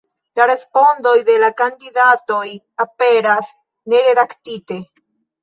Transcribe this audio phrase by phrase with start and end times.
[0.39, 2.41] La respondoj de la kandidatoj
[2.87, 3.53] aperas
[3.95, 4.81] neredaktite.